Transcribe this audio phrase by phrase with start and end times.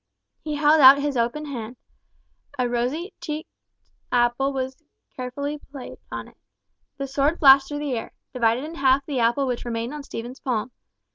[0.43, 1.75] He held out his open hand,
[2.57, 3.45] a rosy checked
[4.11, 4.81] apple was
[5.15, 6.37] carefully laid on it.
[6.97, 10.71] The sword flashed through the air—divided in half the apple which remained on Stephen's palm.